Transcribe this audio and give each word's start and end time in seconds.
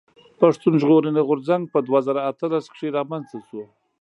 پښتون 0.39 0.73
ژغورني 0.81 1.21
غورځنګ 1.27 1.63
په 1.73 1.79
دوه 1.87 1.99
زره 2.07 2.21
اتلس 2.31 2.65
کښي 2.73 2.89
رامنځته 2.97 3.37
شو. 3.47 3.61